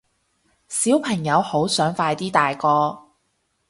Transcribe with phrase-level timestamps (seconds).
[0.67, 3.09] 小朋友好想快啲大個